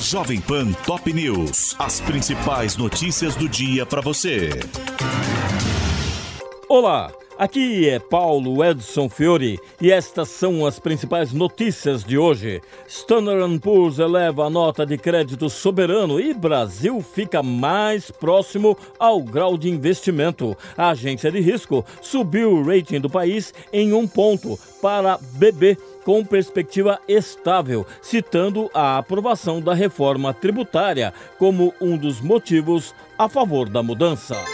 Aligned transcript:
Jovem 0.00 0.40
Pan 0.40 0.72
Top 0.84 1.10
News. 1.12 1.74
As 1.78 2.00
principais 2.00 2.76
notícias 2.76 3.36
do 3.36 3.48
dia 3.48 3.86
para 3.86 4.00
você. 4.00 4.50
Olá. 6.68 7.12
Aqui 7.36 7.88
é 7.88 7.98
Paulo 7.98 8.64
Edson 8.64 9.08
Fiore 9.08 9.58
e 9.80 9.90
estas 9.90 10.28
são 10.28 10.64
as 10.64 10.78
principais 10.78 11.32
notícias 11.32 12.04
de 12.04 12.16
hoje. 12.16 12.60
Standard 12.86 13.58
Poor's 13.58 13.98
eleva 13.98 14.44
a 14.44 14.50
nota 14.50 14.86
de 14.86 14.96
crédito 14.96 15.50
soberano 15.50 16.20
e 16.20 16.32
Brasil 16.32 17.00
fica 17.00 17.42
mais 17.42 18.08
próximo 18.08 18.78
ao 19.00 19.20
grau 19.20 19.58
de 19.58 19.68
investimento. 19.68 20.56
A 20.76 20.90
agência 20.90 21.30
de 21.30 21.40
risco 21.40 21.84
subiu 22.00 22.52
o 22.52 22.62
rating 22.64 23.00
do 23.00 23.10
país 23.10 23.52
em 23.72 23.92
um 23.92 24.06
ponto 24.06 24.56
para 24.80 25.18
BB 25.32 25.76
com 26.04 26.24
perspectiva 26.24 27.00
estável, 27.08 27.86
citando 28.02 28.70
a 28.74 28.98
aprovação 28.98 29.60
da 29.60 29.74
reforma 29.74 30.32
tributária 30.32 31.12
como 31.38 31.74
um 31.80 31.96
dos 31.96 32.20
motivos 32.20 32.94
a 33.18 33.28
favor 33.28 33.68
da 33.68 33.82
mudança. 33.82 34.53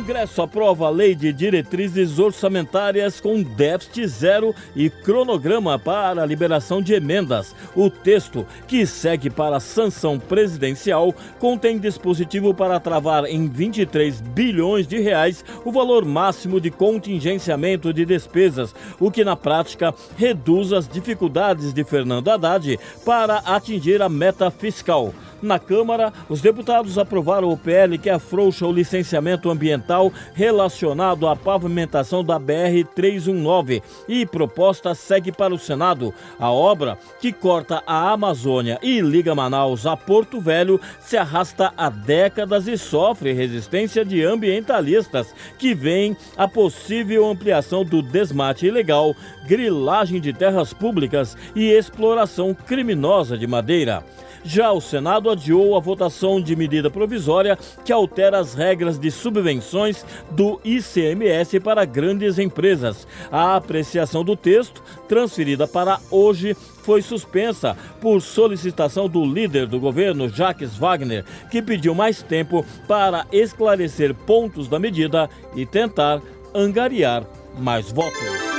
Congresso 0.00 0.40
aprova 0.40 0.86
a 0.86 0.90
lei 0.90 1.14
de 1.14 1.30
diretrizes 1.30 2.18
orçamentárias 2.18 3.20
com 3.20 3.42
déficit 3.42 4.06
zero 4.06 4.54
e 4.74 4.88
cronograma 4.88 5.78
para 5.78 6.22
a 6.22 6.26
liberação 6.26 6.80
de 6.80 6.94
emendas. 6.94 7.54
O 7.76 7.90
texto, 7.90 8.46
que 8.66 8.86
segue 8.86 9.28
para 9.28 9.58
a 9.58 9.60
sanção 9.60 10.18
presidencial, 10.18 11.14
contém 11.38 11.78
dispositivo 11.78 12.54
para 12.54 12.80
travar 12.80 13.26
em 13.26 13.46
23 13.46 14.22
bilhões 14.22 14.86
de 14.86 14.98
reais 14.98 15.44
o 15.66 15.70
valor 15.70 16.02
máximo 16.06 16.58
de 16.58 16.70
contingenciamento 16.70 17.92
de 17.92 18.06
despesas, 18.06 18.74
o 18.98 19.10
que 19.10 19.22
na 19.22 19.36
prática 19.36 19.94
reduz 20.16 20.72
as 20.72 20.88
dificuldades 20.88 21.74
de 21.74 21.84
Fernando 21.84 22.28
Haddad 22.28 22.80
para 23.04 23.36
atingir 23.40 24.00
a 24.00 24.08
meta 24.08 24.50
fiscal. 24.50 25.12
Na 25.42 25.58
Câmara, 25.58 26.12
os 26.28 26.40
deputados 26.40 26.98
aprovaram 26.98 27.50
o 27.50 27.56
PL 27.56 27.96
que 27.96 28.10
afrouxa 28.10 28.66
o 28.66 28.72
licenciamento 28.72 29.48
ambiental 29.48 30.12
relacionado 30.34 31.26
à 31.26 31.34
pavimentação 31.34 32.22
da 32.22 32.38
BR-319 32.38 33.82
e 34.06 34.26
proposta 34.26 34.94
segue 34.94 35.32
para 35.32 35.54
o 35.54 35.58
Senado. 35.58 36.12
A 36.38 36.50
obra, 36.50 36.98
que 37.20 37.32
corta 37.32 37.82
a 37.86 38.10
Amazônia 38.10 38.78
e 38.82 39.00
liga 39.00 39.34
Manaus 39.34 39.86
a 39.86 39.96
Porto 39.96 40.40
Velho, 40.40 40.78
se 41.00 41.16
arrasta 41.16 41.72
há 41.76 41.88
décadas 41.88 42.68
e 42.68 42.76
sofre 42.76 43.32
resistência 43.32 44.04
de 44.04 44.22
ambientalistas 44.22 45.34
que 45.58 45.74
veem 45.74 46.16
a 46.36 46.46
possível 46.46 47.26
ampliação 47.26 47.82
do 47.84 48.02
desmate 48.02 48.66
ilegal, 48.66 49.14
grilagem 49.46 50.20
de 50.20 50.32
terras 50.32 50.74
públicas 50.74 51.36
e 51.54 51.70
exploração 51.70 52.54
criminosa 52.54 53.38
de 53.38 53.46
madeira. 53.46 54.04
Já 54.42 54.72
o 54.72 54.80
Senado 54.80 55.29
adiou 55.30 55.76
a 55.76 55.80
votação 55.80 56.40
de 56.40 56.54
medida 56.54 56.90
provisória 56.90 57.58
que 57.84 57.92
altera 57.92 58.38
as 58.38 58.54
regras 58.54 58.98
de 58.98 59.10
subvenções 59.10 60.04
do 60.30 60.60
ICMS 60.64 61.60
para 61.60 61.84
grandes 61.84 62.38
empresas. 62.38 63.06
A 63.30 63.56
apreciação 63.56 64.24
do 64.24 64.36
texto, 64.36 64.82
transferida 65.08 65.66
para 65.66 65.98
hoje, 66.10 66.54
foi 66.82 67.02
suspensa 67.02 67.76
por 68.00 68.20
solicitação 68.20 69.08
do 69.08 69.24
líder 69.24 69.66
do 69.66 69.78
governo, 69.78 70.28
Jacques 70.28 70.76
Wagner, 70.76 71.24
que 71.50 71.62
pediu 71.62 71.94
mais 71.94 72.22
tempo 72.22 72.64
para 72.88 73.26
esclarecer 73.32 74.14
pontos 74.14 74.68
da 74.68 74.78
medida 74.78 75.28
e 75.54 75.64
tentar 75.64 76.20
angariar 76.54 77.24
mais 77.58 77.92
votos. 77.92 78.49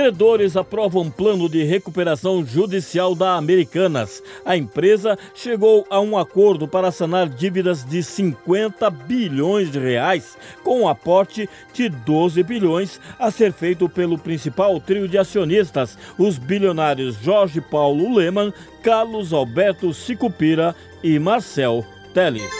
Credores 0.00 0.56
aprovam 0.56 1.10
plano 1.10 1.46
de 1.46 1.62
recuperação 1.62 2.42
judicial 2.42 3.14
da 3.14 3.34
Americanas. 3.34 4.22
A 4.46 4.56
empresa 4.56 5.18
chegou 5.34 5.86
a 5.90 6.00
um 6.00 6.16
acordo 6.16 6.66
para 6.66 6.90
sanar 6.90 7.28
dívidas 7.28 7.84
de 7.84 8.02
50 8.02 8.88
bilhões 8.88 9.70
de 9.70 9.78
reais, 9.78 10.38
com 10.64 10.80
um 10.80 10.88
aporte 10.88 11.46
de 11.74 11.90
12 11.90 12.42
bilhões 12.42 12.98
a 13.18 13.30
ser 13.30 13.52
feito 13.52 13.90
pelo 13.90 14.16
principal 14.16 14.80
trio 14.80 15.06
de 15.06 15.18
acionistas, 15.18 15.98
os 16.16 16.38
bilionários 16.38 17.16
Jorge 17.16 17.60
Paulo 17.60 18.14
Leman, 18.14 18.54
Carlos 18.82 19.34
Alberto 19.34 19.92
Sicupira 19.92 20.74
e 21.04 21.18
Marcel 21.18 21.84
Teles. 22.14 22.59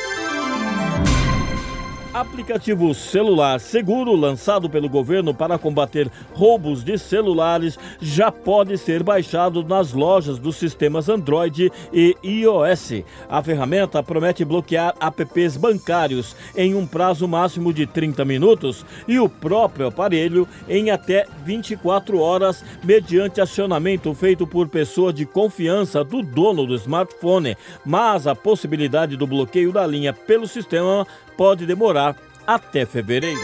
Aplicativo 2.13 2.93
celular 2.93 3.61
seguro 3.61 4.17
lançado 4.17 4.69
pelo 4.69 4.89
governo 4.89 5.33
para 5.33 5.57
combater 5.57 6.11
roubos 6.33 6.83
de 6.83 6.99
celulares 6.99 7.79
já 8.01 8.33
pode 8.33 8.77
ser 8.79 9.05
baixado 9.05 9.63
nas 9.63 9.93
lojas 9.93 10.37
dos 10.37 10.57
sistemas 10.57 11.09
Android 11.09 11.71
e 11.93 12.17
iOS. 12.25 13.05
A 13.29 13.41
ferramenta 13.45 14.03
promete 14.03 14.45
bloquear 14.45 14.93
apps 15.01 15.57
bancários 15.57 16.35
em 16.57 16.75
um 16.75 16.85
prazo 16.85 17.29
máximo 17.29 17.73
de 17.73 17.87
30 17.87 18.25
minutos 18.25 18.85
e 19.07 19.21
o 19.21 19.29
próprio 19.29 19.87
aparelho 19.87 20.49
em 20.69 20.91
até 20.91 21.29
24 21.45 22.19
horas, 22.19 22.65
mediante 22.83 23.41
acionamento 23.41 24.13
feito 24.15 24.49
por 24.49 24.67
pessoa 24.69 25.13
de 25.13 25.25
confiança 25.25 26.03
do 26.03 26.23
dono 26.23 26.67
do 26.67 26.75
smartphone. 26.75 27.57
Mas 27.87 28.27
a 28.27 28.35
possibilidade 28.35 29.17
do 29.17 29.29
bloqueio 29.29 29.71
da 29.71 29.87
linha 29.87 30.13
pelo 30.13 30.49
sistema 30.49 31.07
pode 31.41 31.65
demorar 31.65 32.15
até 32.47 32.85
fevereiro. 32.85 33.41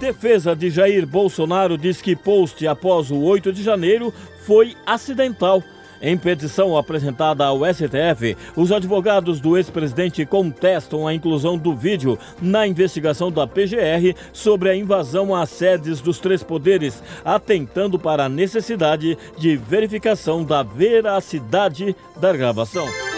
Defesa 0.00 0.56
de 0.56 0.68
Jair 0.68 1.06
Bolsonaro 1.06 1.78
diz 1.78 2.02
que 2.02 2.16
post 2.16 2.66
após 2.66 3.12
o 3.12 3.20
8 3.20 3.52
de 3.52 3.62
janeiro 3.62 4.12
foi 4.44 4.74
acidental. 4.84 5.62
Em 6.00 6.18
petição 6.18 6.76
apresentada 6.76 7.44
ao 7.44 7.60
STF, 7.64 8.36
os 8.56 8.72
advogados 8.72 9.38
do 9.38 9.56
ex-presidente 9.56 10.26
contestam 10.26 11.06
a 11.06 11.14
inclusão 11.14 11.56
do 11.56 11.72
vídeo 11.76 12.18
na 12.40 12.66
investigação 12.66 13.30
da 13.30 13.46
PGR 13.46 14.16
sobre 14.32 14.68
a 14.68 14.74
invasão 14.74 15.32
às 15.32 15.48
sedes 15.50 16.00
dos 16.00 16.18
três 16.18 16.42
poderes, 16.42 17.00
atentando 17.24 18.00
para 18.00 18.24
a 18.24 18.28
necessidade 18.28 19.16
de 19.38 19.56
verificação 19.56 20.42
da 20.42 20.64
veracidade 20.64 21.94
da 22.16 22.32
gravação. 22.32 23.11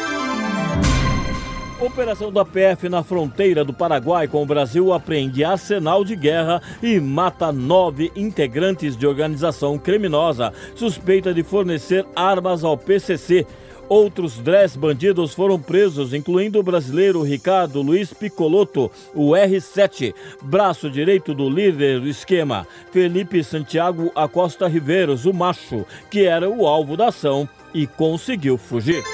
Operação 1.85 2.33
da 2.33 2.47
PF 2.47 2.89
na 2.89 3.03
fronteira 3.03 3.63
do 3.63 3.75
Paraguai 3.75 4.27
com 4.27 4.43
o 4.43 4.47
Brasil 4.47 4.91
apreende 4.91 5.45
arsenal 5.45 6.03
de 6.03 6.17
guerra 6.17 6.63
e 6.83 6.99
mata 6.99 7.53
nove 7.53 8.11
integrantes 8.17 8.97
de 8.97 9.07
organização 9.07 9.79
criminosa 9.79 10.51
suspeita 10.75 11.35
de 11.35 11.43
fornecer 11.43 12.07
armas 12.17 12.65
ao 12.65 12.79
PCC. 12.79 13.47
Outros 13.87 14.39
dez 14.39 14.75
bandidos 14.75 15.35
foram 15.35 15.61
presos, 15.61 16.15
incluindo 16.15 16.59
o 16.59 16.63
brasileiro 16.63 17.23
Ricardo 17.23 17.83
Luiz 17.83 18.15
Picoloto, 18.15 18.91
o 19.15 19.33
R7, 19.33 20.15
braço 20.41 20.91
direito 20.91 21.35
do 21.35 21.51
líder 21.51 22.01
do 22.01 22.09
esquema, 22.09 22.67
Felipe 22.93 23.45
Santiago 23.45 24.11
Acosta 24.15 24.67
Riveiros, 24.67 25.27
o 25.27 25.35
macho, 25.35 25.85
que 26.11 26.25
era 26.25 26.49
o 26.49 26.67
alvo 26.67 26.97
da 26.97 27.09
ação 27.09 27.47
e 27.75 27.87
conseguiu 27.87 28.57
fugir. 28.57 29.05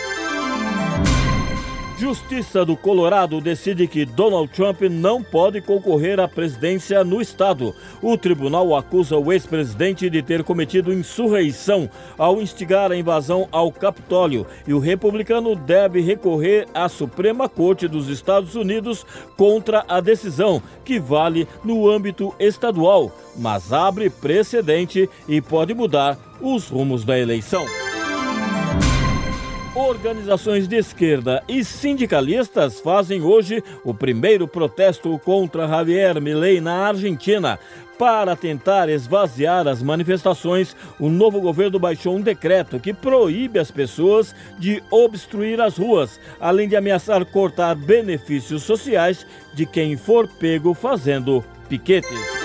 Justiça 2.00 2.64
do 2.64 2.78
Colorado 2.78 3.42
decide 3.42 3.86
que 3.86 4.06
Donald 4.06 4.50
Trump 4.50 4.80
não 4.90 5.22
pode 5.22 5.60
concorrer 5.60 6.18
à 6.18 6.26
presidência 6.26 7.04
no 7.04 7.20
estado. 7.20 7.74
O 8.00 8.16
tribunal 8.16 8.74
acusa 8.74 9.18
o 9.18 9.30
ex-presidente 9.30 10.08
de 10.08 10.22
ter 10.22 10.42
cometido 10.42 10.94
insurreição 10.94 11.90
ao 12.16 12.40
instigar 12.40 12.90
a 12.90 12.96
invasão 12.96 13.46
ao 13.52 13.70
Capitólio 13.70 14.46
e 14.66 14.72
o 14.72 14.78
republicano 14.78 15.54
deve 15.54 16.00
recorrer 16.00 16.66
à 16.72 16.88
Suprema 16.88 17.50
Corte 17.50 17.86
dos 17.86 18.08
Estados 18.08 18.54
Unidos 18.54 19.04
contra 19.36 19.84
a 19.86 20.00
decisão, 20.00 20.62
que 20.82 20.98
vale 20.98 21.46
no 21.62 21.86
âmbito 21.86 22.34
estadual, 22.40 23.14
mas 23.36 23.74
abre 23.74 24.08
precedente 24.08 25.06
e 25.28 25.38
pode 25.42 25.74
mudar 25.74 26.16
os 26.40 26.66
rumos 26.66 27.04
da 27.04 27.18
eleição. 27.18 27.66
Organizações 29.80 30.68
de 30.68 30.76
esquerda 30.76 31.42
e 31.48 31.64
sindicalistas 31.64 32.80
fazem 32.80 33.22
hoje 33.22 33.64
o 33.82 33.94
primeiro 33.94 34.46
protesto 34.46 35.18
contra 35.20 35.66
Javier 35.66 36.20
Milei 36.20 36.60
na 36.60 36.88
Argentina. 36.88 37.58
Para 37.98 38.36
tentar 38.36 38.90
esvaziar 38.90 39.66
as 39.66 39.82
manifestações, 39.82 40.76
o 40.98 41.08
novo 41.08 41.40
governo 41.40 41.78
baixou 41.78 42.14
um 42.14 42.20
decreto 42.20 42.78
que 42.78 42.92
proíbe 42.92 43.58
as 43.58 43.70
pessoas 43.70 44.34
de 44.58 44.82
obstruir 44.90 45.58
as 45.62 45.78
ruas, 45.78 46.20
além 46.38 46.68
de 46.68 46.76
ameaçar 46.76 47.24
cortar 47.24 47.74
benefícios 47.74 48.62
sociais 48.62 49.26
de 49.54 49.64
quem 49.64 49.96
for 49.96 50.28
pego 50.28 50.74
fazendo 50.74 51.42
piquetes. 51.70 52.39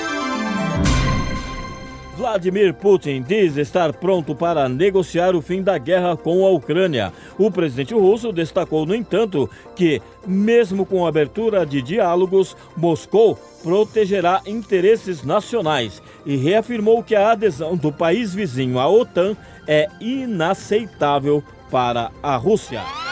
Vladimir 2.26 2.74
Putin 2.74 3.22
diz 3.22 3.56
estar 3.56 3.94
pronto 3.94 4.34
para 4.34 4.68
negociar 4.68 5.36
o 5.36 5.44
fim 5.44 5.62
da 5.62 5.78
guerra 5.78 6.18
com 6.18 6.44
a 6.44 6.50
Ucrânia. 6.50 7.14
O 7.38 7.52
presidente 7.52 7.94
russo 7.94 8.34
destacou, 8.34 8.84
no 8.84 8.96
entanto, 8.96 9.48
que, 9.76 10.02
mesmo 10.26 10.88
com 10.88 11.06
a 11.06 11.10
abertura 11.10 11.64
de 11.68 11.84
diálogos, 11.84 12.58
Moscou 12.76 13.36
protegerá 13.62 14.42
interesses 14.48 15.24
nacionais 15.24 16.02
e 16.26 16.36
reafirmou 16.36 17.04
que 17.04 17.14
a 17.14 17.30
adesão 17.30 17.78
do 17.78 17.92
país 17.92 18.34
vizinho 18.34 18.80
à 18.80 18.90
OTAN 18.90 19.38
é 19.68 19.88
inaceitável 20.02 21.44
para 21.70 22.10
a 22.24 22.36
Rússia. 22.38 23.05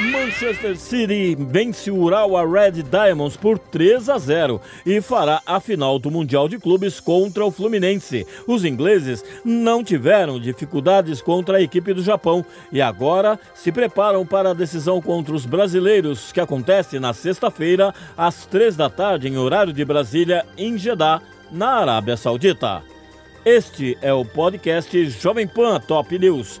Manchester 0.00 0.76
City 0.76 1.36
vence 1.38 1.90
o 1.90 1.96
Urawa 1.96 2.48
Red 2.48 2.82
Diamonds 2.82 3.36
por 3.36 3.58
3 3.58 4.08
a 4.08 4.18
0 4.18 4.60
e 4.86 5.00
fará 5.00 5.42
a 5.46 5.60
final 5.60 5.98
do 5.98 6.10
Mundial 6.10 6.48
de 6.48 6.58
Clubes 6.58 6.98
contra 6.98 7.44
o 7.44 7.50
Fluminense. 7.50 8.26
Os 8.46 8.64
ingleses 8.64 9.22
não 9.44 9.84
tiveram 9.84 10.40
dificuldades 10.40 11.20
contra 11.20 11.58
a 11.58 11.62
equipe 11.62 11.92
do 11.92 12.02
Japão 12.02 12.44
e 12.72 12.80
agora 12.80 13.38
se 13.54 13.70
preparam 13.70 14.26
para 14.26 14.50
a 14.50 14.54
decisão 14.54 15.00
contra 15.00 15.34
os 15.34 15.44
brasileiros, 15.44 16.32
que 16.32 16.40
acontece 16.40 16.98
na 16.98 17.12
sexta-feira, 17.12 17.94
às 18.16 18.46
3 18.46 18.74
da 18.74 18.88
tarde, 18.88 19.28
em 19.28 19.36
horário 19.36 19.72
de 19.72 19.84
Brasília, 19.84 20.44
em 20.56 20.76
Jeddah, 20.78 21.20
na 21.50 21.74
Arábia 21.74 22.16
Saudita. 22.16 22.82
Este 23.44 23.98
é 24.00 24.12
o 24.12 24.24
podcast 24.24 25.10
Jovem 25.10 25.46
Pan 25.46 25.80
Top 25.80 26.18
News. 26.18 26.60